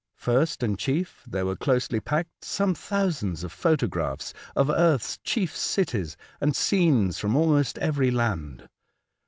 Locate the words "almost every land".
7.35-8.67